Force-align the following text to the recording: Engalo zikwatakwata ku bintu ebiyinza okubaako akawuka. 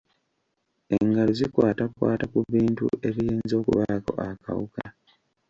Engalo 0.97 1.31
zikwatakwata 1.39 2.25
ku 2.31 2.39
bintu 2.53 2.85
ebiyinza 3.07 3.53
okubaako 3.61 4.11
akawuka. 4.27 4.85